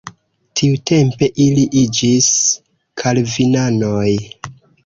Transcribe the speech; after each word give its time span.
Tiutempe 0.59 1.29
ili 1.45 1.67
iĝis 1.83 2.31
kalvinanoj. 3.03 4.11